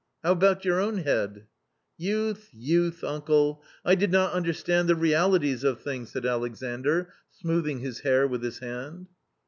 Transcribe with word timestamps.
How 0.23 0.31
about 0.31 0.65
your 0.65 0.79
own 0.79 0.97
head?" 1.03 1.43
"Youth, 1.99 2.49
youth, 2.53 3.03
uncle! 3.03 3.61
I 3.85 3.93
did 3.93 4.11
not 4.11 4.33
understand 4.33 4.89
the 4.89 4.95
realities 4.95 5.63
of 5.63 5.81
things," 5.81 6.11
said 6.13 6.25
Alexandr, 6.25 7.13
smoothing 7.29 7.81
his 7.81 7.99
hair 7.99 8.27
with 8.27 8.41
his 8.41 8.57
hand. 8.57 9.09